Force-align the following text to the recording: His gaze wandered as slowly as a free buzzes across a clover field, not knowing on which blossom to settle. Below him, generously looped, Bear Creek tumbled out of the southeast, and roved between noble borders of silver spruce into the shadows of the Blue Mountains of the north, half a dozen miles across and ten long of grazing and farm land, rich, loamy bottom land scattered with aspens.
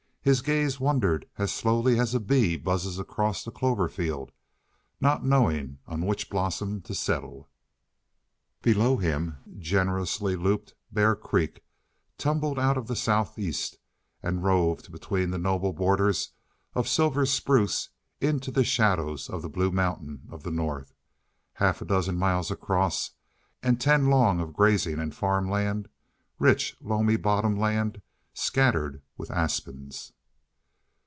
His 0.23 0.43
gaze 0.43 0.79
wandered 0.79 1.27
as 1.39 1.51
slowly 1.51 1.97
as 1.99 2.13
a 2.13 2.19
free 2.19 2.55
buzzes 2.55 2.99
across 2.99 3.47
a 3.47 3.51
clover 3.51 3.89
field, 3.89 4.31
not 4.99 5.25
knowing 5.25 5.79
on 5.87 6.05
which 6.05 6.29
blossom 6.29 6.79
to 6.81 6.93
settle. 6.93 7.49
Below 8.61 8.97
him, 8.97 9.37
generously 9.57 10.35
looped, 10.35 10.75
Bear 10.91 11.15
Creek 11.15 11.63
tumbled 12.19 12.59
out 12.59 12.77
of 12.77 12.85
the 12.85 12.95
southeast, 12.95 13.79
and 14.21 14.43
roved 14.43 14.91
between 14.91 15.31
noble 15.31 15.73
borders 15.73 16.29
of 16.75 16.87
silver 16.87 17.25
spruce 17.25 17.89
into 18.19 18.51
the 18.51 18.63
shadows 18.63 19.27
of 19.27 19.41
the 19.41 19.49
Blue 19.49 19.71
Mountains 19.71 20.19
of 20.29 20.43
the 20.43 20.51
north, 20.51 20.93
half 21.53 21.81
a 21.81 21.85
dozen 21.85 22.15
miles 22.15 22.51
across 22.51 23.09
and 23.63 23.81
ten 23.81 24.05
long 24.05 24.39
of 24.39 24.53
grazing 24.53 24.99
and 24.99 25.15
farm 25.15 25.49
land, 25.49 25.89
rich, 26.37 26.77
loamy 26.79 27.15
bottom 27.15 27.55
land 27.55 28.03
scattered 28.33 29.01
with 29.17 29.29
aspens. 29.29 30.13